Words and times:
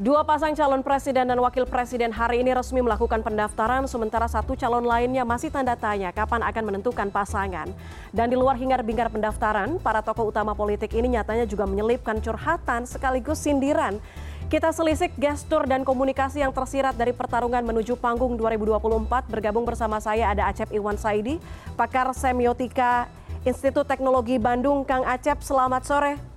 Dua 0.00 0.24
pasang 0.24 0.56
calon 0.56 0.80
presiden 0.80 1.28
dan 1.28 1.36
wakil 1.44 1.68
presiden 1.68 2.08
hari 2.08 2.40
ini 2.40 2.56
resmi 2.56 2.80
melakukan 2.80 3.20
pendaftaran, 3.20 3.84
sementara 3.84 4.24
satu 4.32 4.56
calon 4.56 4.88
lainnya 4.88 5.28
masih 5.28 5.52
tanda 5.52 5.76
tanya 5.76 6.08
kapan 6.08 6.40
akan 6.40 6.72
menentukan 6.72 7.12
pasangan. 7.12 7.68
Dan 8.08 8.32
di 8.32 8.36
luar 8.40 8.56
hingar-bingar 8.56 9.12
pendaftaran, 9.12 9.76
para 9.76 10.00
tokoh 10.00 10.32
utama 10.32 10.56
politik 10.56 10.96
ini 10.96 11.20
nyatanya 11.20 11.44
juga 11.44 11.68
menyelipkan 11.68 12.16
curhatan 12.16 12.88
sekaligus 12.88 13.44
sindiran. 13.44 14.00
Kita 14.48 14.72
selisik 14.72 15.12
gestur 15.20 15.68
dan 15.68 15.84
komunikasi 15.84 16.40
yang 16.40 16.56
tersirat 16.56 16.96
dari 16.96 17.12
pertarungan 17.12 17.60
menuju 17.60 18.00
panggung 18.00 18.40
2024. 18.40 19.28
Bergabung 19.28 19.68
bersama 19.68 20.00
saya 20.00 20.32
ada 20.32 20.48
Acep 20.48 20.72
Iwan 20.72 20.96
Saidi, 20.96 21.36
pakar 21.76 22.08
semiotika 22.16 23.04
Institut 23.44 23.84
Teknologi 23.84 24.40
Bandung. 24.40 24.80
Kang 24.88 25.04
Acep, 25.04 25.44
selamat 25.44 25.84
sore. 25.84 26.29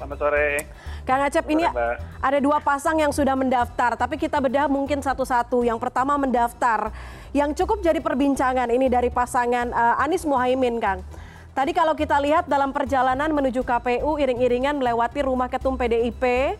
Selamat 0.00 0.16
sore. 0.16 0.64
Kang 1.04 1.20
Acep, 1.20 1.44
ini 1.52 1.68
ada 2.24 2.38
dua 2.40 2.56
pasang 2.64 2.96
yang 3.04 3.12
sudah 3.12 3.36
mendaftar, 3.36 4.00
tapi 4.00 4.16
kita 4.16 4.40
bedah 4.40 4.64
mungkin 4.64 5.04
satu-satu. 5.04 5.60
Yang 5.60 5.76
pertama 5.76 6.16
mendaftar, 6.16 6.88
yang 7.36 7.52
cukup 7.52 7.84
jadi 7.84 8.00
perbincangan 8.00 8.72
ini 8.72 8.88
dari 8.88 9.12
pasangan 9.12 9.68
uh, 9.68 10.00
Anies 10.00 10.24
Mohaimin, 10.24 10.80
Kang. 10.80 11.04
Tadi 11.52 11.76
kalau 11.76 11.92
kita 11.92 12.16
lihat 12.16 12.48
dalam 12.48 12.72
perjalanan 12.72 13.28
menuju 13.28 13.60
KPU, 13.60 14.16
iring-iringan 14.16 14.80
melewati 14.80 15.20
rumah 15.20 15.52
ketum 15.52 15.76
PDIP, 15.76 16.56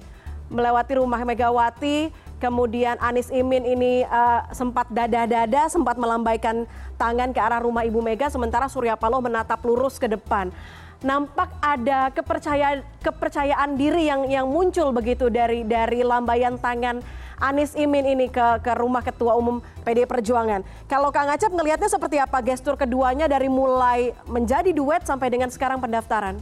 melewati 0.53 1.01
rumah 1.01 1.25
Megawati, 1.25 2.13
kemudian 2.45 3.01
Anies 3.01 3.33
Imin 3.33 3.65
ini 3.65 4.05
uh, 4.05 4.45
sempat 4.53 4.85
dada-dada, 4.93 5.65
sempat 5.73 5.97
melambaikan 5.97 6.69
tangan 7.01 7.33
ke 7.33 7.41
arah 7.41 7.65
rumah 7.65 7.89
Ibu 7.89 8.05
Mega, 8.05 8.29
sementara 8.29 8.69
Surya 8.69 9.01
Paloh 9.01 9.25
menatap 9.25 9.65
lurus 9.65 9.97
ke 9.97 10.13
depan 10.13 10.53
nampak 11.01 11.49
ada 11.65 12.13
kepercayaan 12.13 12.85
kepercayaan 13.01 13.77
diri 13.81 14.05
yang 14.05 14.29
yang 14.29 14.47
muncul 14.49 14.93
begitu 14.93 15.33
dari 15.33 15.65
dari 15.65 16.05
lambaian 16.05 16.61
tangan 16.61 17.01
Anies 17.41 17.73
Imin 17.73 18.05
ini 18.05 18.29
ke 18.29 18.61
ke 18.61 18.77
rumah 18.77 19.01
Ketua 19.01 19.33
Umum 19.33 19.65
PD 19.81 20.05
Perjuangan. 20.05 20.61
Kalau 20.85 21.09
Kang 21.09 21.33
Acep 21.33 21.49
ngelihatnya 21.49 21.89
seperti 21.89 22.21
apa 22.21 22.45
gestur 22.45 22.77
keduanya 22.77 23.25
dari 23.25 23.49
mulai 23.49 24.13
menjadi 24.29 24.77
duet 24.77 25.09
sampai 25.09 25.33
dengan 25.33 25.49
sekarang 25.49 25.81
pendaftaran? 25.81 26.37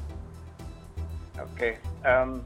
Oke, 1.38 1.78
um, 2.02 2.42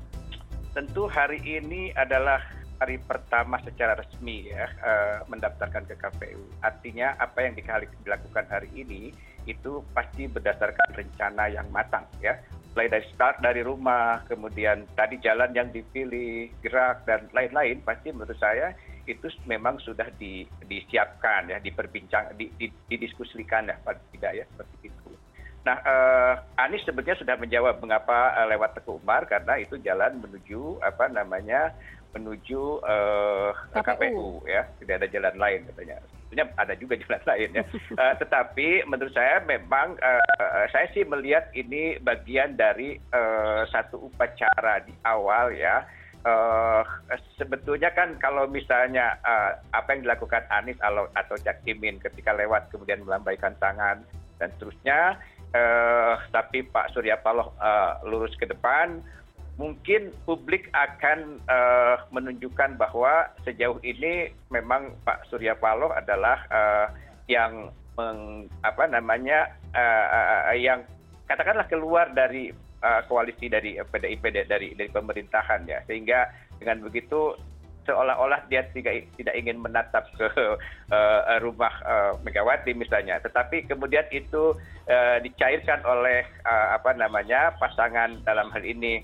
tentu 0.76 1.08
hari 1.08 1.40
ini 1.40 1.96
adalah 1.96 2.44
hari 2.82 2.98
pertama 2.98 3.62
secara 3.62 3.94
resmi 3.94 4.50
ya 4.50 4.66
uh, 4.82 5.22
mendaftarkan 5.30 5.86
ke 5.86 5.94
KPU. 5.94 6.42
Artinya 6.66 7.14
apa 7.22 7.46
yang 7.46 7.54
dilakukan 7.54 8.50
hari 8.50 8.66
ini 8.74 9.14
itu 9.46 9.86
pasti 9.94 10.26
berdasarkan 10.26 10.94
rencana 10.94 11.50
yang 11.50 11.66
matang 11.70 12.06
ya 12.22 12.38
mulai 12.72 12.88
dari 12.88 13.06
start 13.12 13.44
dari 13.44 13.60
rumah 13.60 14.24
kemudian 14.30 14.88
tadi 14.96 15.20
jalan 15.20 15.52
yang 15.52 15.68
dipilih 15.68 16.48
gerak 16.64 17.04
dan 17.04 17.28
lain-lain 17.36 17.84
pasti 17.84 18.14
menurut 18.14 18.38
saya 18.40 18.72
itu 19.04 19.28
memang 19.50 19.82
sudah 19.82 20.08
di, 20.16 20.46
disiapkan 20.70 21.50
ya 21.50 21.58
diperbincang 21.58 22.32
di, 22.38 22.48
di, 22.56 22.70
didiskusikan 22.88 23.68
ya 23.68 23.76
tidak 24.14 24.32
ya 24.32 24.44
seperti 24.46 24.81
nah 25.62 25.78
eh, 25.78 26.34
Anies 26.58 26.82
sebetulnya 26.82 27.18
sudah 27.18 27.38
menjawab 27.38 27.78
mengapa 27.78 28.34
eh, 28.42 28.46
lewat 28.50 28.78
Teguh 28.78 28.98
Umar 28.98 29.30
karena 29.30 29.58
itu 29.62 29.78
jalan 29.78 30.18
menuju 30.18 30.82
apa 30.82 31.06
namanya 31.06 31.70
menuju 32.12 32.84
uh, 32.84 33.50
eh, 33.72 33.82
KPU. 33.82 34.44
Ya. 34.44 34.68
Tidak 34.80 34.94
ada 35.00 35.08
jalan 35.08 35.36
lain 35.36 35.60
katanya. 35.72 35.96
Sebetulnya 36.28 36.46
ada 36.56 36.74
juga 36.76 36.94
jalan 37.04 37.22
lain 37.24 37.48
ya. 37.56 37.64
Uh, 37.96 38.14
tetapi 38.20 38.68
menurut 38.88 39.12
saya 39.16 39.40
memang 39.44 39.96
uh, 40.00 40.66
saya 40.70 40.86
sih 40.92 41.04
melihat 41.08 41.48
ini 41.56 41.96
bagian 42.00 42.56
dari 42.56 43.00
uh, 43.12 43.64
satu 43.68 44.08
upacara 44.12 44.84
di 44.84 44.92
awal 45.04 45.52
ya. 45.56 45.84
Uh, 46.22 46.86
sebetulnya 47.34 47.90
kan 47.90 48.14
kalau 48.22 48.46
misalnya 48.46 49.18
uh, 49.26 49.58
apa 49.74 49.90
yang 49.90 50.06
dilakukan 50.06 50.46
Anies 50.54 50.78
atau, 50.78 51.10
atau 51.18 51.34
Cak 51.34 51.66
Imin 51.66 51.98
ketika 51.98 52.30
lewat 52.30 52.70
kemudian 52.70 53.02
melambaikan 53.02 53.58
tangan 53.58 54.06
dan 54.38 54.48
seterusnya 54.54 55.18
tapi 56.32 56.64
Pak 56.64 56.96
Surya 56.96 57.20
Paloh 57.20 57.52
uh, 57.60 58.00
lurus 58.08 58.32
ke 58.40 58.48
depan. 58.48 59.00
Mungkin 59.60 60.16
publik 60.24 60.72
akan 60.72 61.36
uh, 61.44 62.08
menunjukkan 62.08 62.80
bahwa 62.80 63.28
sejauh 63.44 63.76
ini 63.84 64.32
memang 64.48 64.96
Pak 65.04 65.28
Surya 65.28 65.52
Paloh 65.54 65.92
adalah 65.92 66.48
yang 67.28 67.68
apa 68.64 68.84
namanya 68.88 69.52
yang 70.56 70.82
katakanlah 71.28 71.68
keluar 71.68 72.08
dari 72.16 72.48
koalisi 73.06 73.52
dari 73.52 73.76
PDIP 73.76 74.48
dari 74.48 74.88
pemerintahan 74.88 75.68
ya. 75.68 75.84
Sehingga 75.84 76.32
dengan 76.56 76.88
begitu 76.88 77.36
seolah-olah 77.86 78.46
dia 78.46 78.66
tidak, 78.70 79.10
tidak 79.18 79.34
ingin 79.34 79.58
menatap 79.58 80.06
ke 80.14 80.28
uh, 80.92 81.20
rumah 81.44 81.72
uh, 81.82 82.12
Megawati 82.22 82.74
misalnya, 82.74 83.18
tetapi 83.22 83.66
kemudian 83.66 84.06
itu 84.14 84.54
uh, 84.88 85.16
dicairkan 85.22 85.82
oleh 85.86 86.24
apa 86.42 86.92
namanya 86.94 87.54
pasangan 87.58 88.18
dalam 88.26 88.50
hal 88.50 88.62
ini 88.66 89.02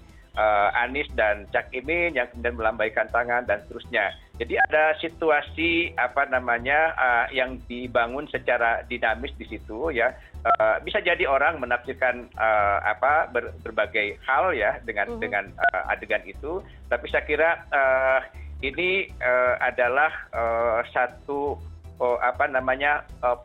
Anies 0.78 1.11
dan 1.19 1.50
Cak 1.50 1.75
Imin 1.75 2.15
yang 2.15 2.31
kemudian 2.31 2.55
melambaikan 2.55 3.11
tangan 3.11 3.43
dan 3.43 3.59
seterusnya. 3.66 4.15
Jadi 4.39 4.55
ada 4.55 4.95
situasi 5.03 5.99
apa 5.99 6.31
namanya 6.31 6.95
yang 7.34 7.59
dibangun 7.66 8.31
secara 8.31 8.87
dinamis 8.87 9.34
di 9.34 9.50
situ 9.50 9.91
ya. 9.91 10.15
Uh, 10.39 10.78
bisa 10.87 11.03
jadi 11.03 11.27
orang 11.27 11.59
menafsirkan 11.59 12.31
uh, 12.39 12.78
apa 12.87 13.27
ber, 13.34 13.50
berbagai 13.66 14.22
hal 14.22 14.55
ya 14.55 14.78
dengan 14.87 15.10
uh-huh. 15.10 15.19
dengan 15.19 15.50
uh, 15.59 15.91
adegan 15.91 16.22
itu, 16.31 16.62
tapi 16.87 17.10
saya 17.10 17.27
kira 17.27 17.66
uh, 17.75 18.22
ini 18.59 19.07
uh, 19.23 19.55
adalah 19.63 20.11
uh, 20.35 20.81
satu 20.91 21.55
oh, 22.03 22.19
apa 22.19 22.51
namanya 22.51 23.07
uh, 23.23 23.39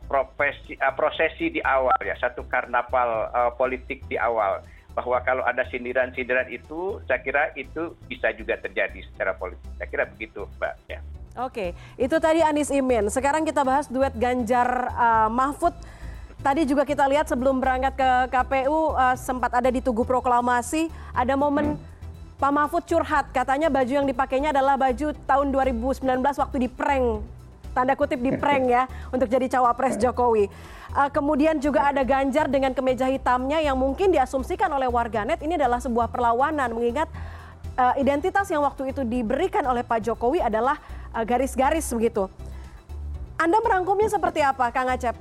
prosesi 0.98 1.46
di 1.54 1.62
awal 1.62 1.98
ya, 2.02 2.18
satu 2.18 2.46
karnaval 2.50 3.30
politik 3.58 4.02
di 4.10 4.18
awal. 4.18 4.62
Bahwa 4.94 5.18
kalau 5.26 5.42
ada 5.42 5.66
sindiran 5.74 6.14
sindiran 6.14 6.46
itu 6.54 7.02
saya 7.10 7.18
kira 7.26 7.50
itu 7.58 7.98
bisa 8.06 8.30
juga 8.38 8.62
terjadi 8.62 9.02
secara 9.10 9.34
politik. 9.34 9.66
Saya 9.82 9.90
kira 9.90 10.06
begitu 10.06 10.46
mbak 10.62 10.74
ya. 10.86 11.02
Oke 11.42 11.74
itu 11.98 12.14
tadi 12.22 12.46
Anies 12.46 12.70
Imin. 12.70 13.10
Sekarang 13.10 13.42
kita 13.42 13.66
bahas 13.66 13.90
duet 13.90 14.14
Ganjar 14.14 14.94
uh, 14.94 15.30
Mahfud. 15.34 15.74
Tadi 16.46 16.68
juga 16.68 16.84
kita 16.86 17.08
lihat 17.10 17.26
sebelum 17.26 17.58
berangkat 17.58 17.98
ke 17.98 18.10
KPU 18.30 18.94
uh, 18.94 19.16
sempat 19.18 19.50
ada 19.58 19.74
di 19.74 19.82
Tugu 19.82 20.06
Proklamasi. 20.06 20.94
Ada 21.16 21.34
momen. 21.34 21.93
Pak 22.44 22.52
Mahfud 22.52 22.84
curhat 22.84 23.32
katanya 23.32 23.72
baju 23.72 23.88
yang 23.88 24.04
dipakainya 24.04 24.52
adalah 24.52 24.76
baju 24.76 25.16
tahun 25.16 25.48
2019 25.56 26.04
waktu 26.20 26.58
di 26.60 26.68
prank 26.68 27.24
tanda 27.72 27.96
kutip 27.96 28.20
di 28.20 28.36
prank 28.36 28.68
ya 28.68 28.84
untuk 29.16 29.32
jadi 29.32 29.48
cawapres 29.48 29.96
Jokowi. 29.96 30.52
Uh, 30.92 31.08
kemudian 31.08 31.56
juga 31.64 31.88
ada 31.88 32.04
Ganjar 32.04 32.52
dengan 32.52 32.76
kemeja 32.76 33.08
hitamnya 33.08 33.64
yang 33.64 33.80
mungkin 33.80 34.12
diasumsikan 34.12 34.68
oleh 34.76 34.92
warganet 34.92 35.40
ini 35.40 35.56
adalah 35.56 35.80
sebuah 35.80 36.12
perlawanan 36.12 36.76
mengingat 36.76 37.08
uh, 37.80 37.96
identitas 37.96 38.52
yang 38.52 38.60
waktu 38.68 38.92
itu 38.92 39.08
diberikan 39.08 39.64
oleh 39.64 39.88
Pak 39.88 40.04
Jokowi 40.04 40.44
adalah 40.44 40.76
eh, 41.16 41.24
garis-garis 41.24 41.88
uh, 41.90 41.96
begitu. 41.96 42.28
Anda 43.40 43.64
merangkumnya 43.64 44.12
seperti 44.12 44.44
apa, 44.44 44.68
Kang 44.76 44.92
Acep? 44.92 45.16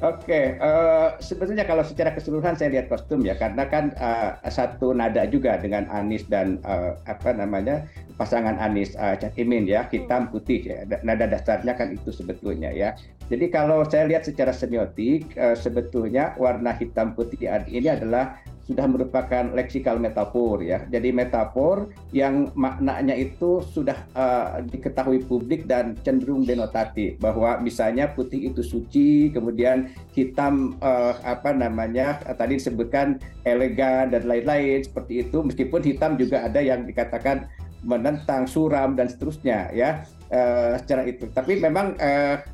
Oke, 0.00 0.56
uh, 0.56 1.12
sebetulnya 1.20 1.68
kalau 1.68 1.84
secara 1.84 2.16
keseluruhan 2.16 2.56
saya 2.56 2.72
lihat 2.72 2.88
kostum 2.88 3.20
ya, 3.20 3.36
karena 3.36 3.68
kan 3.68 3.92
uh, 4.00 4.32
satu 4.48 4.96
nada 4.96 5.28
juga 5.28 5.60
dengan 5.60 5.84
Anies 5.92 6.24
dan 6.24 6.56
uh, 6.64 6.96
apa 7.04 7.36
namanya 7.36 7.84
pasangan 8.16 8.56
Anies 8.56 8.96
uh, 8.96 9.12
Cak 9.20 9.36
Imin 9.36 9.68
ya, 9.68 9.84
hitam 9.92 10.32
putih 10.32 10.64
ya, 10.64 10.88
nada 11.04 11.28
dasarnya 11.28 11.76
kan 11.76 11.92
itu 11.92 12.16
sebetulnya 12.16 12.72
ya. 12.72 12.96
Jadi 13.28 13.52
kalau 13.52 13.84
saya 13.84 14.08
lihat 14.08 14.24
secara 14.24 14.56
semiotik, 14.56 15.36
uh, 15.36 15.52
sebetulnya 15.52 16.32
warna 16.40 16.72
hitam 16.80 17.12
putih 17.12 17.52
ini 17.68 17.92
adalah 17.92 18.40
sudah 18.70 18.86
merupakan 18.86 19.50
leksikal 19.50 19.98
metafor 19.98 20.62
ya. 20.62 20.86
Jadi 20.86 21.10
metafor 21.10 21.90
yang 22.14 22.54
maknanya 22.54 23.18
itu 23.18 23.66
sudah 23.66 23.98
uh, 24.14 24.62
diketahui 24.62 25.26
publik 25.26 25.66
dan 25.66 25.98
cenderung 26.06 26.46
denotatif 26.46 27.18
bahwa 27.18 27.58
misalnya 27.58 28.14
putih 28.14 28.54
itu 28.54 28.62
suci, 28.62 29.34
kemudian 29.34 29.90
hitam 30.14 30.78
uh, 30.78 31.18
apa 31.26 31.50
namanya 31.50 32.22
uh, 32.30 32.36
tadi 32.38 32.62
disebutkan 32.62 33.18
elegan 33.42 34.14
dan 34.14 34.30
lain-lain 34.30 34.86
seperti 34.86 35.26
itu. 35.26 35.42
Meskipun 35.42 35.82
hitam 35.82 36.14
juga 36.14 36.46
ada 36.46 36.62
yang 36.62 36.86
dikatakan 36.86 37.50
menentang 37.82 38.46
suram 38.46 38.94
dan 38.94 39.10
seterusnya 39.10 39.72
ya 39.74 40.04
uh, 40.30 40.78
secara 40.80 41.02
itu. 41.06 41.28
Tapi 41.30 41.60
memang 41.60 41.98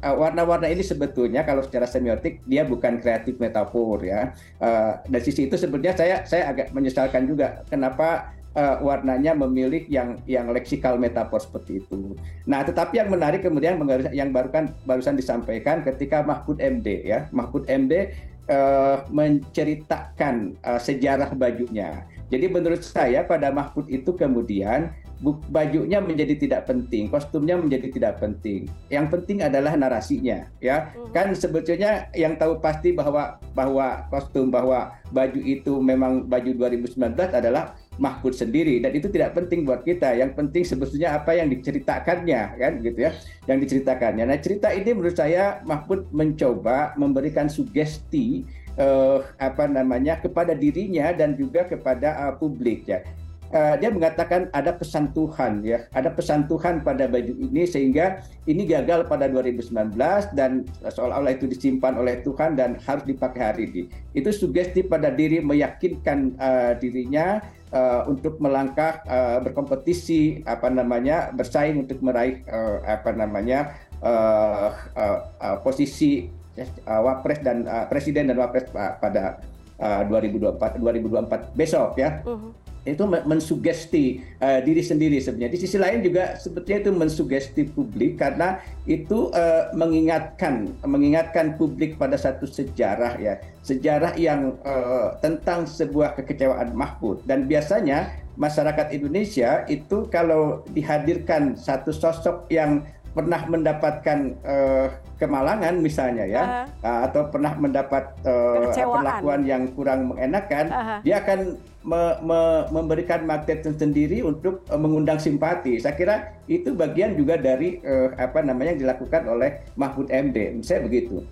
warna-warna 0.03 0.67
uh, 0.69 0.75
ini 0.75 0.83
sebetulnya 0.83 1.45
kalau 1.47 1.63
secara 1.63 1.87
semiotik 1.87 2.43
dia 2.49 2.65
bukan 2.67 2.99
kreatif 2.99 3.39
metafor 3.39 4.03
ya. 4.03 4.33
Uh, 4.59 4.99
dari 5.07 5.23
sisi 5.23 5.47
itu 5.47 5.55
sebenarnya 5.55 5.95
saya 5.95 6.17
saya 6.25 6.51
agak 6.51 6.73
menyesalkan 6.73 7.29
juga 7.29 7.63
kenapa 7.69 8.37
uh, 8.57 8.81
warnanya 8.81 9.37
memilih 9.37 9.85
yang 9.93 10.17
yang 10.25 10.49
leksikal 10.51 10.97
metafor 10.97 11.39
seperti 11.39 11.85
itu. 11.85 12.17
Nah, 12.49 12.65
tetapi 12.65 12.97
yang 12.99 13.13
menarik 13.13 13.45
kemudian 13.45 13.77
yang 14.11 14.33
barukan 14.33 14.73
barusan 14.89 15.15
disampaikan 15.15 15.85
ketika 15.85 16.25
Mahfud 16.25 16.59
MD 16.59 17.05
ya, 17.05 17.29
Mahfud 17.31 17.69
MD 17.69 18.17
uh, 18.49 19.05
menceritakan 19.13 20.57
uh, 20.65 20.81
sejarah 20.81 21.31
bajunya. 21.37 22.09
Jadi 22.27 22.51
menurut 22.51 22.83
saya 22.83 23.23
pada 23.23 23.55
Mahfud 23.55 23.87
itu 23.87 24.11
kemudian 24.19 24.91
bajunya 25.25 25.97
menjadi 25.97 26.37
tidak 26.37 26.69
penting, 26.69 27.09
kostumnya 27.09 27.57
menjadi 27.57 27.89
tidak 27.89 28.21
penting. 28.21 28.69
Yang 28.93 29.07
penting 29.17 29.39
adalah 29.41 29.73
narasinya, 29.73 30.45
ya. 30.61 30.93
Hmm. 30.93 31.09
Kan 31.13 31.27
sebetulnya 31.33 32.13
yang 32.13 32.37
tahu 32.37 32.61
pasti 32.61 32.93
bahwa 32.93 33.41
bahwa 33.57 34.05
kostum 34.13 34.53
bahwa 34.53 34.93
baju 35.09 35.41
itu 35.41 35.81
memang 35.81 36.29
baju 36.29 36.53
2019 36.53 37.17
adalah 37.33 37.73
Mahfud 37.97 38.37
sendiri 38.37 38.77
dan 38.85 38.93
itu 38.93 39.09
tidak 39.09 39.33
penting 39.33 39.65
buat 39.65 39.81
kita. 39.81 40.13
Yang 40.21 40.37
penting 40.37 40.63
sebetulnya 40.69 41.17
apa 41.17 41.33
yang 41.33 41.49
diceritakannya 41.49 42.43
kan 42.61 42.73
gitu 42.85 42.99
ya, 43.09 43.11
yang 43.49 43.57
diceritakannya. 43.57 44.25
Nah 44.29 44.37
cerita 44.37 44.69
ini 44.77 44.93
menurut 44.93 45.17
saya 45.17 45.65
Mahfud 45.65 46.13
mencoba 46.13 46.93
memberikan 47.01 47.49
sugesti 47.49 48.45
uh, 48.77 49.25
apa 49.41 49.65
namanya 49.65 50.21
kepada 50.21 50.53
dirinya 50.53 51.09
dan 51.17 51.33
juga 51.35 51.65
kepada 51.65 52.29
uh, 52.29 52.35
publik 52.37 52.85
ya. 52.85 53.01
Uh, 53.47 53.79
dia 53.79 53.95
mengatakan 53.95 54.51
ada 54.51 54.75
pesan 54.75 55.15
Tuhan 55.15 55.63
ya, 55.63 55.87
ada 55.95 56.11
pesan 56.11 56.51
Tuhan 56.51 56.83
pada 56.83 57.07
baju 57.07 57.31
ini 57.31 57.63
sehingga 57.63 58.27
ini 58.51 58.67
gagal 58.67 59.07
pada 59.07 59.31
2019 59.31 59.95
dan 60.35 60.67
seolah-olah 60.83 61.31
itu 61.31 61.47
disimpan 61.47 61.95
oleh 61.95 62.27
Tuhan 62.27 62.59
dan 62.59 62.75
harus 62.83 63.07
dipakai 63.07 63.43
hari 63.43 63.63
ini. 63.71 63.83
Itu 64.19 64.35
sugesti 64.35 64.83
pada 64.83 65.15
diri 65.15 65.39
meyakinkan 65.39 66.19
uh, 66.35 66.73
dirinya 66.83 67.39
uh, 67.71 68.03
untuk 68.11 68.43
melangkah 68.43 69.03
uh, 69.07 69.39
berkompetisi 69.43 70.43
apa 70.43 70.67
namanya 70.67 71.31
bersaing 71.31 71.87
untuk 71.87 72.03
meraih 72.03 72.43
uh, 72.51 72.83
apa 72.83 73.15
namanya 73.15 73.79
uh, 74.03 74.75
uh, 74.95 75.19
uh, 75.39 75.57
posisi 75.63 76.27
uh, 76.59 77.01
wapres 77.03 77.41
dan 77.47 77.63
uh, 77.67 77.87
presiden 77.87 78.31
dan 78.33 78.37
wapres 78.43 78.69
pada 78.75 79.39
uh, 79.81 80.03
2024 80.09 80.83
2024 80.83 81.55
besok 81.59 82.01
ya. 82.01 82.21
Uh 82.25 82.37
-huh. 82.37 82.66
Itu 82.87 83.05
mensugesti 83.11 84.23
uh, 84.39 84.63
diri 84.63 84.81
sendiri 84.81 85.19
sebenarnya. 85.19 85.59
Di 85.59 85.61
sisi 85.67 85.77
lain 85.77 86.07
juga 86.07 86.39
sebetulnya 86.39 86.87
itu 86.87 86.93
mensugesti 86.95 87.63
publik 87.67 88.23
karena 88.23 88.63
itu 88.87 89.35
uh, 89.35 89.75
mengingatkan 89.75 90.71
mengingatkan 90.87 91.59
publik 91.59 91.99
pada 91.99 92.15
satu 92.15 92.47
sejarah 92.47 93.19
ya, 93.19 93.43
sejarah 93.67 94.15
yang 94.15 94.55
uh, 94.63 95.19
tentang 95.19 95.67
sebuah 95.67 96.15
kekecewaan 96.15 96.73
Mahfud 96.73 97.27
dan 97.27 97.51
biasanya 97.51 98.15
masyarakat 98.39 98.93
Indonesia 98.93 99.65
itu 99.67 100.07
kalau 100.13 100.63
dihadirkan 100.71 101.57
satu 101.57 101.91
sosok 101.91 102.47
yang 102.53 102.85
pernah 103.17 103.41
mendapatkan 103.49 104.19
uh, 104.45 104.93
kemalangan 105.17 105.81
misalnya 105.81 106.29
ya 106.29 106.43
uh 106.45 106.49
-huh. 106.85 107.09
atau 107.09 107.33
pernah 107.33 107.57
mendapat 107.57 108.13
uh, 108.29 108.69
perlakuan 108.77 109.49
yang 109.49 109.73
kurang 109.73 110.13
mengenakan 110.13 110.69
uh 110.69 110.77
-huh. 110.77 110.99
dia 111.01 111.25
akan 111.25 111.57
me 111.81 112.03
me 112.21 112.41
memberikan 112.69 113.25
magnet 113.25 113.65
sendiri 113.65 114.21
untuk 114.21 114.61
uh, 114.69 114.77
mengundang 114.77 115.17
simpati 115.17 115.81
saya 115.81 115.97
kira 115.97 116.37
itu 116.45 116.77
bagian 116.77 117.17
juga 117.17 117.41
dari 117.41 117.81
uh, 117.81 118.13
apa 118.21 118.45
namanya 118.45 118.77
yang 118.77 118.85
dilakukan 118.85 119.25
oleh 119.25 119.65
Mahfud 119.81 120.13
MD 120.13 120.61
saya 120.61 120.85
begitu 120.85 121.25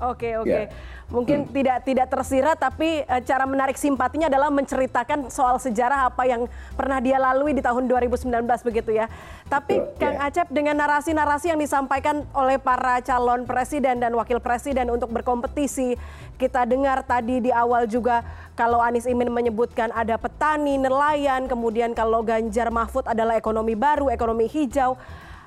oke 0.00 0.28
oke 0.42 0.48
yeah 0.48 0.68
mungkin 1.10 1.44
hmm. 1.44 1.50
tidak 1.50 1.78
tidak 1.84 2.06
tersirat 2.06 2.56
tapi 2.56 3.02
uh, 3.04 3.20
cara 3.20 3.44
menarik 3.44 3.74
simpatinya 3.74 4.30
adalah 4.30 4.48
menceritakan 4.48 5.28
soal 5.28 5.58
sejarah 5.58 6.06
apa 6.08 6.22
yang 6.24 6.46
pernah 6.78 7.02
dia 7.02 7.18
lalui 7.18 7.52
di 7.52 7.60
tahun 7.60 7.90
2019 7.90 8.30
begitu 8.62 8.90
ya. 8.94 9.10
Tapi 9.50 9.82
Betul, 9.82 9.98
Kang 9.98 10.16
yeah. 10.16 10.30
Acep 10.30 10.46
dengan 10.54 10.78
narasi-narasi 10.78 11.50
yang 11.50 11.58
disampaikan 11.58 12.22
oleh 12.30 12.56
para 12.62 13.02
calon 13.02 13.42
presiden 13.42 13.98
dan 13.98 14.14
wakil 14.14 14.38
presiden 14.38 14.86
untuk 14.94 15.10
berkompetisi, 15.10 15.98
kita 16.38 16.62
dengar 16.62 17.02
tadi 17.02 17.42
di 17.42 17.50
awal 17.50 17.90
juga 17.90 18.22
kalau 18.54 18.78
Anies 18.78 19.10
Imin 19.10 19.34
menyebutkan 19.34 19.90
ada 19.90 20.14
petani, 20.14 20.78
nelayan, 20.78 21.50
kemudian 21.50 21.90
kalau 21.98 22.22
Ganjar 22.22 22.70
Mahfud 22.70 23.10
adalah 23.10 23.34
ekonomi 23.34 23.74
baru, 23.74 24.06
ekonomi 24.14 24.46
hijau. 24.46 24.94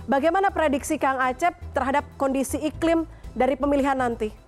Bagaimana 0.03 0.51
prediksi 0.51 0.99
Kang 0.99 1.15
Acep 1.15 1.55
terhadap 1.71 2.03
kondisi 2.19 2.59
iklim 2.59 3.07
dari 3.31 3.55
pemilihan 3.55 3.95
nanti? 3.95 4.42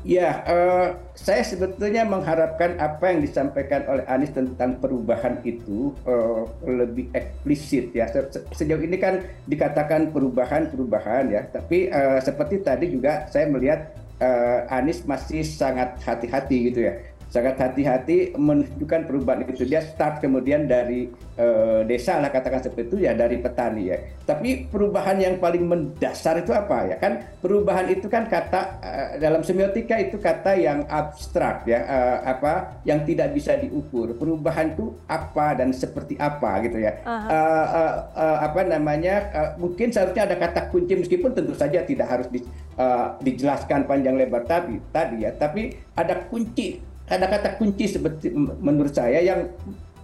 Ya, 0.00 0.40
uh, 0.48 0.96
saya 1.12 1.44
sebetulnya 1.44 2.08
mengharapkan 2.08 2.80
apa 2.80 3.12
yang 3.12 3.20
disampaikan 3.20 3.84
oleh 3.84 4.04
Anies 4.08 4.32
tentang 4.32 4.80
perubahan 4.80 5.44
itu 5.44 5.92
uh, 6.08 6.48
lebih 6.64 7.12
eksplisit 7.12 7.92
ya. 7.92 8.08
Se 8.08 8.40
sejauh 8.56 8.80
ini 8.80 8.96
kan 8.96 9.20
dikatakan 9.44 10.08
perubahan-perubahan 10.08 11.28
ya, 11.28 11.44
tapi 11.52 11.92
uh, 11.92 12.16
seperti 12.16 12.64
tadi 12.64 12.96
juga 12.96 13.28
saya 13.28 13.52
melihat 13.52 13.92
uh, 14.24 14.72
Anies 14.72 15.04
masih 15.04 15.44
sangat 15.44 16.00
hati-hati 16.00 16.72
gitu 16.72 16.88
ya 16.88 17.09
sangat 17.30 17.56
hati-hati 17.62 18.34
menunjukkan 18.34 19.06
perubahan 19.06 19.46
itu. 19.46 19.62
Dia 19.62 19.80
start 19.80 20.18
kemudian 20.18 20.66
dari 20.66 21.06
uh, 21.38 21.86
desa 21.86 22.18
lah 22.18 22.28
katakan 22.28 22.58
seperti 22.58 22.90
itu 22.90 22.96
ya 23.06 23.14
dari 23.14 23.38
petani 23.38 23.94
ya. 23.94 23.98
Tapi 24.26 24.66
perubahan 24.66 25.16
yang 25.22 25.38
paling 25.38 25.64
mendasar 25.64 26.42
itu 26.42 26.50
apa 26.50 26.90
ya? 26.90 26.96
Kan 26.98 27.22
perubahan 27.38 27.86
itu 27.86 28.10
kan 28.10 28.26
kata 28.26 28.60
uh, 28.82 29.08
dalam 29.22 29.46
semiotika 29.46 29.96
itu 30.02 30.18
kata 30.18 30.58
yang 30.58 30.84
abstrak 30.90 31.64
ya, 31.70 31.86
uh, 31.86 32.18
apa 32.26 32.82
yang 32.82 33.06
tidak 33.06 33.30
bisa 33.30 33.54
diukur. 33.56 34.10
Perubahan 34.18 34.74
itu 34.74 34.98
apa 35.06 35.54
dan 35.54 35.70
seperti 35.70 36.18
apa 36.18 36.66
gitu 36.66 36.82
ya. 36.82 36.98
Uh 37.06 37.14
-huh. 37.14 37.30
uh, 37.30 37.66
uh, 37.70 37.94
uh, 38.18 38.36
apa 38.42 38.60
namanya? 38.66 39.14
Uh, 39.30 39.50
mungkin 39.62 39.94
seharusnya 39.94 40.26
ada 40.26 40.36
kata 40.36 40.66
kunci 40.74 40.98
meskipun 40.98 41.30
tentu 41.30 41.54
saja 41.54 41.86
tidak 41.86 42.10
harus 42.10 42.26
di, 42.26 42.42
uh, 42.74 43.14
dijelaskan 43.22 43.86
panjang 43.86 44.18
lebar 44.18 44.42
tadi 44.42 44.82
tadi 44.90 45.22
ya, 45.22 45.30
tapi 45.30 45.70
ada 45.94 46.26
kunci 46.26 46.89
ada 47.10 47.26
kata 47.26 47.58
kunci 47.58 47.90
seperti 47.90 48.30
menurut 48.62 48.94
saya 48.94 49.18
yang 49.18 49.50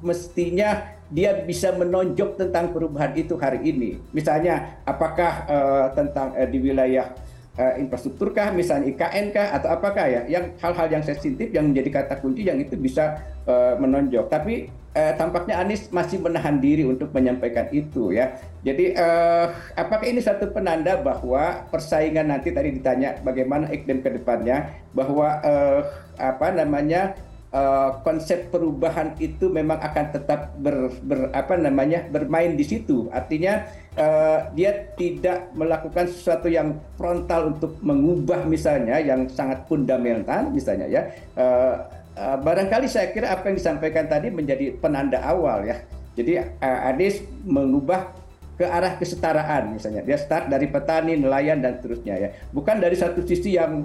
mestinya 0.02 0.92
dia 1.06 1.38
bisa 1.46 1.70
menonjok 1.70 2.34
tentang 2.34 2.74
perubahan 2.74 3.14
itu 3.14 3.38
hari 3.38 3.62
ini. 3.62 4.02
Misalnya 4.10 4.82
apakah 4.82 5.32
uh, 5.46 5.86
tentang 5.94 6.34
uh, 6.34 6.48
di 6.50 6.58
wilayah 6.58 7.14
uh, 7.58 7.74
infrastruktur 7.80 8.32
kah, 8.32 8.52
misalnya 8.52 8.92
IKN 8.92 9.32
kah, 9.32 9.56
atau 9.56 9.68
apakah 9.72 10.06
ya, 10.06 10.22
yang 10.28 10.54
hal-hal 10.60 10.88
yang 10.88 11.04
sensitif 11.04 11.50
yang 11.52 11.72
menjadi 11.72 12.04
kata 12.04 12.20
kunci 12.20 12.46
yang 12.46 12.60
itu 12.60 12.76
bisa 12.76 13.20
uh, 13.48 13.74
menonjok. 13.76 14.28
Tapi 14.30 14.70
uh, 14.96 15.12
tampaknya 15.16 15.60
Anies 15.60 15.88
masih 15.92 16.20
menahan 16.22 16.60
diri 16.60 16.84
untuk 16.86 17.12
menyampaikan 17.12 17.68
itu 17.72 18.14
ya. 18.14 18.36
Jadi 18.64 18.96
uh, 18.96 19.52
apakah 19.76 20.06
ini 20.06 20.20
satu 20.20 20.52
penanda 20.52 20.96
bahwa 21.00 21.66
persaingan 21.68 22.30
nanti 22.32 22.52
tadi 22.52 22.72
ditanya 22.76 23.20
bagaimana 23.20 23.68
iklim 23.72 24.00
ke 24.00 24.20
depannya, 24.20 24.72
bahwa 24.96 25.40
uh, 25.44 25.80
apa 26.16 26.48
namanya 26.48 27.12
uh, 27.56 27.90
konsep 28.04 28.52
perubahan 28.52 29.16
itu 29.16 29.48
memang 29.48 29.80
akan 29.80 30.06
tetap 30.12 30.52
ber, 30.60 30.92
ber 31.00 31.32
apa 31.32 31.56
namanya 31.56 32.04
bermain 32.12 32.52
di 32.52 32.64
situ. 32.66 33.08
Artinya 33.08 33.64
uh, 33.96 34.52
dia 34.52 34.92
tidak 35.00 35.50
melakukan 35.56 36.06
sesuatu 36.12 36.52
yang 36.52 36.76
frontal 37.00 37.56
untuk 37.56 37.80
mengubah 37.80 38.44
misalnya 38.44 39.00
yang 39.00 39.26
sangat 39.32 39.64
fundamental 39.64 40.52
misalnya 40.52 40.86
ya. 40.86 41.02
Uh, 41.32 41.74
uh, 42.20 42.36
barangkali 42.36 42.86
saya 42.86 43.10
kira 43.10 43.32
apa 43.32 43.48
yang 43.48 43.56
disampaikan 43.56 44.04
tadi 44.06 44.28
menjadi 44.28 44.76
penanda 44.76 45.24
awal 45.24 45.64
ya. 45.64 45.80
Jadi 46.16 46.40
uh, 46.40 46.88
Anies 46.92 47.24
mengubah 47.44 48.12
ke 48.56 48.64
arah 48.64 48.96
kesetaraan 48.96 49.76
misalnya. 49.76 50.00
Dia 50.00 50.16
start 50.16 50.48
dari 50.48 50.64
petani 50.64 51.12
nelayan 51.20 51.60
dan 51.60 51.76
seterusnya 51.76 52.14
ya. 52.16 52.28
Bukan 52.56 52.80
dari 52.80 52.96
satu 52.96 53.20
sisi 53.20 53.60
yang 53.60 53.84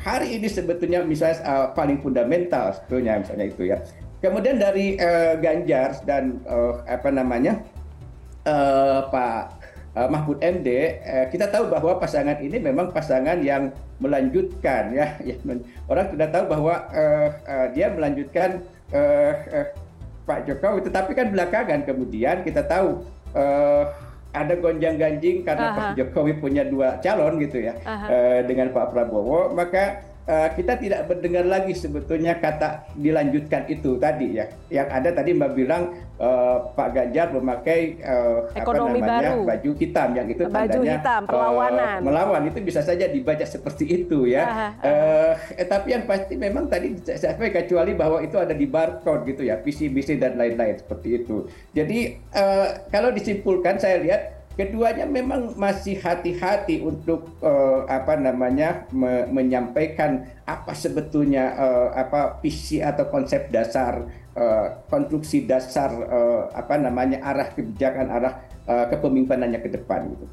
hari 0.00 0.40
ini 0.40 0.48
sebetulnya 0.48 1.04
misalnya 1.04 1.44
uh, 1.44 1.66
paling 1.76 2.00
fundamental 2.00 2.72
sebetulnya 2.72 3.20
misalnya 3.20 3.46
itu 3.48 3.62
ya. 3.68 3.78
Kemudian 4.20 4.60
dari 4.60 5.00
uh, 5.00 5.40
Ganjar 5.40 5.96
dan 6.04 6.44
uh, 6.44 6.84
apa 6.84 7.08
namanya 7.08 7.64
uh, 8.44 9.08
Pak 9.08 9.42
uh, 9.96 10.08
Mahfud 10.12 10.44
MD, 10.44 11.00
uh, 11.00 11.26
kita 11.32 11.48
tahu 11.48 11.72
bahwa 11.72 11.96
pasangan 11.96 12.36
ini 12.40 12.60
memang 12.60 12.92
pasangan 12.92 13.40
yang 13.40 13.72
melanjutkan 13.96 14.92
ya. 14.92 15.16
Orang 15.90 16.12
sudah 16.12 16.28
tahu 16.28 16.44
bahwa 16.52 16.74
uh, 16.92 17.28
uh, 17.48 17.66
dia 17.72 17.88
melanjutkan 17.92 18.60
uh, 18.92 19.32
uh, 19.56 19.66
Pak 20.28 20.46
Jokowi, 20.46 20.84
tetapi 20.84 21.10
kan 21.16 21.32
belakangan 21.32 21.80
kemudian 21.88 22.44
kita 22.44 22.60
tahu 22.68 23.02
uh, 23.32 23.88
ada 24.30 24.54
gonjang-ganjing 24.54 25.42
karena 25.42 25.74
Pak 25.74 25.88
Jokowi 25.98 26.38
punya 26.38 26.62
dua 26.62 27.02
calon 27.02 27.38
gitu 27.42 27.62
ya 27.66 27.74
uh, 27.86 28.40
dengan 28.46 28.70
Pak 28.70 28.94
Prabowo, 28.94 29.50
maka 29.50 30.09
kita 30.28 30.78
tidak 30.78 31.10
mendengar 31.10 31.42
lagi 31.42 31.74
sebetulnya 31.74 32.38
kata 32.38 32.94
dilanjutkan 32.94 33.66
itu 33.66 33.98
tadi 33.98 34.38
ya. 34.38 34.46
Yang 34.70 34.88
ada 34.94 35.10
tadi 35.10 35.30
Mbak 35.34 35.52
bilang 35.58 35.82
uh, 36.20 36.70
Pak 36.76 36.88
Ganjar 36.92 37.32
memakai 37.32 37.98
uh, 38.04 38.46
Ekonomi 38.52 39.00
apa 39.00 39.08
namanya 39.08 39.30
baru. 39.32 39.48
baju 39.48 39.70
hitam 39.80 40.08
yang 40.14 40.26
itu 40.28 40.42
baju 40.46 40.54
tandanya 40.54 40.96
hitam, 41.00 41.20
perlawanan. 41.24 41.98
Uh, 41.98 42.04
melawan 42.04 42.42
itu 42.46 42.58
bisa 42.60 42.80
saja 42.84 43.06
dibaca 43.08 43.42
seperti 43.42 43.84
itu 44.04 44.28
ya. 44.28 44.44
Uh, 44.44 44.86
uh, 44.86 45.32
eh, 45.56 45.66
tapi 45.66 45.96
yang 45.96 46.04
pasti 46.04 46.34
memang 46.36 46.68
tadi 46.68 46.94
saya 47.02 47.34
kecuali 47.36 47.96
bahwa 47.96 48.20
itu 48.20 48.36
ada 48.36 48.52
di 48.52 48.68
barcode 48.68 49.24
gitu 49.26 49.42
ya, 49.48 49.58
PC-PC 49.58 50.20
dan 50.20 50.36
lain-lain 50.36 50.76
seperti 50.78 51.24
itu. 51.24 51.48
Jadi 51.72 52.20
uh, 52.36 52.86
kalau 52.92 53.10
disimpulkan 53.10 53.80
saya 53.80 53.98
lihat 53.98 54.39
keduanya 54.60 55.08
memang 55.08 55.56
masih 55.56 55.96
hati-hati 55.96 56.84
untuk 56.84 57.32
uh, 57.40 57.88
apa 57.88 58.20
namanya 58.20 58.84
me 58.92 59.24
menyampaikan 59.32 60.28
apa 60.44 60.76
sebetulnya 60.76 61.56
uh, 61.56 61.88
apa 61.96 62.36
visi 62.44 62.84
atau 62.84 63.08
konsep 63.08 63.48
dasar 63.48 64.04
uh, 64.36 64.84
konstruksi 64.92 65.48
dasar 65.48 65.88
uh, 65.96 66.52
apa 66.52 66.76
namanya 66.76 67.24
arah 67.24 67.48
kebijakan 67.56 68.12
arah 68.12 68.34
uh, 68.68 68.84
kepemimpinannya 68.92 69.64
ke 69.64 69.72
depan 69.72 70.12
gitu. 70.12 70.28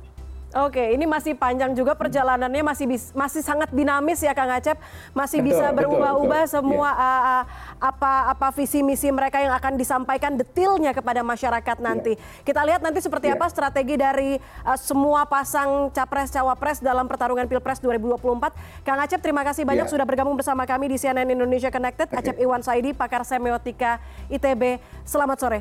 Oke, 0.56 0.96
ini 0.96 1.04
masih 1.04 1.36
panjang 1.36 1.75
juga 1.75 1.92
perjalanannya 1.92 2.63
masih 2.63 2.88
bis, 2.88 3.12
masih 3.12 3.44
sangat 3.44 3.68
dinamis 3.68 4.24
ya 4.24 4.32
Kang 4.32 4.48
Acep, 4.48 4.80
masih 5.12 5.44
betul, 5.44 5.60
bisa 5.60 5.75
berubah-ubah 5.75 6.48
semua 6.48 6.88
yeah. 6.96 7.04
uh, 7.04 7.24
uh, 7.27 7.44
apa 7.84 8.32
apa 8.32 8.48
visi 8.56 8.80
misi 8.80 9.12
mereka 9.12 9.44
yang 9.44 9.51
akan 9.51 9.75
disampaikan 9.75 10.39
detailnya 10.39 10.96
kepada 10.96 11.20
masyarakat 11.20 11.84
nanti. 11.84 12.16
Yeah. 12.16 12.48
Kita 12.48 12.63
lihat 12.63 12.80
nanti 12.80 13.04
seperti 13.04 13.27
yeah. 13.27 13.36
apa 13.36 13.51
strategi 13.51 14.00
dari 14.00 14.39
uh, 14.39 14.80
semua 14.80 15.27
pasang 15.27 15.92
capres 15.92 16.32
cawapres 16.32 16.80
dalam 16.80 17.12
pertarungan 17.12 17.44
Pilpres 17.44 17.84
2024. 17.84 18.88
Kang 18.88 19.04
Acep, 19.04 19.20
terima 19.20 19.44
kasih 19.44 19.68
banyak 19.68 19.84
yeah. 19.84 19.92
sudah 19.92 20.08
bergabung 20.08 20.39
bersama 20.39 20.63
kami 20.63 20.96
di 20.96 20.96
CNN 20.96 21.27
Indonesia 21.27 21.68
Connected. 21.68 22.08
Okay. 22.08 22.24
Acep 22.24 22.39
Iwan 22.39 22.63
Saidi, 22.63 22.96
pakar 22.96 23.27
semiotika 23.27 24.00
ITB. 24.32 24.80
Selamat 25.04 25.44
sore. 25.44 25.60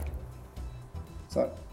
So 1.26 1.65